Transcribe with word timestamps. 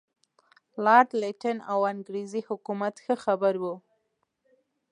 لارډ 0.83 1.09
لیټن 1.21 1.57
او 1.71 1.79
انګریزي 1.93 2.41
حکومت 2.49 2.95
ښه 3.03 3.15
خبر 3.23 3.53
وو. 3.63 3.75